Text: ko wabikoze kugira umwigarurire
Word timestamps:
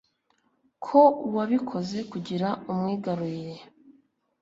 ko 0.85 1.01
wabikoze 1.35 1.97
kugira 2.11 2.47
umwigarurire 2.71 3.61